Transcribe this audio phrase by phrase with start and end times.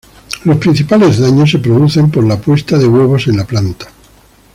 [0.45, 3.85] Los principales daños se producen por la puesta de huevos en la planta.